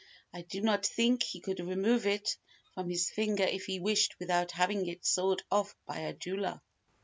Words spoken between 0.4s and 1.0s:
do not